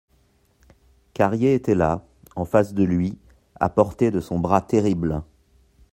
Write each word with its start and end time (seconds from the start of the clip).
Carrier 1.13 1.53
était 1.53 1.75
là, 1.75 2.03
en 2.35 2.43
face 2.43 2.73
de 2.73 2.83
lui, 2.83 3.19
à 3.59 3.69
portée 3.69 4.09
de 4.09 4.19
son 4.19 4.39
bras 4.39 4.59
terrible. 4.61 5.21